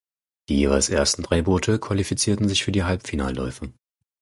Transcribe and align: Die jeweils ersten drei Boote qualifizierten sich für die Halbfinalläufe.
Die 0.49 0.55
jeweils 0.57 0.89
ersten 0.89 1.21
drei 1.21 1.43
Boote 1.43 1.77
qualifizierten 1.77 2.47
sich 2.49 2.63
für 2.63 2.71
die 2.71 2.83
Halbfinalläufe. 2.83 3.71